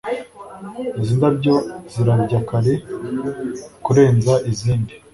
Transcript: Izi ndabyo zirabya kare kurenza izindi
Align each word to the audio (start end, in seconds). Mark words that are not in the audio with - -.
Izi 1.01 1.13
ndabyo 1.19 1.53
zirabya 1.91 2.39
kare 2.49 2.73
kurenza 3.83 4.33
izindi 4.51 4.93